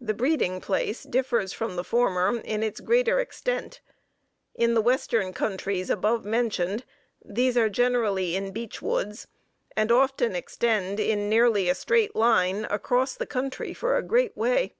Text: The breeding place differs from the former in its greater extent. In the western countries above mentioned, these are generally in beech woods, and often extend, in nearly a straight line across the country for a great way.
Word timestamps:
The 0.00 0.14
breeding 0.14 0.60
place 0.60 1.04
differs 1.04 1.52
from 1.52 1.76
the 1.76 1.84
former 1.84 2.40
in 2.40 2.64
its 2.64 2.80
greater 2.80 3.20
extent. 3.20 3.80
In 4.56 4.74
the 4.74 4.80
western 4.80 5.32
countries 5.32 5.90
above 5.90 6.24
mentioned, 6.24 6.84
these 7.24 7.56
are 7.56 7.68
generally 7.68 8.34
in 8.34 8.50
beech 8.50 8.82
woods, 8.82 9.28
and 9.76 9.92
often 9.92 10.34
extend, 10.34 10.98
in 10.98 11.28
nearly 11.30 11.68
a 11.68 11.76
straight 11.76 12.16
line 12.16 12.64
across 12.68 13.14
the 13.14 13.26
country 13.26 13.72
for 13.72 13.96
a 13.96 14.02
great 14.02 14.36
way. 14.36 14.74